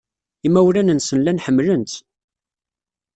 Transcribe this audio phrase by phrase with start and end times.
[0.47, 1.93] Imawlan-nsen llan ḥemmlen-tt.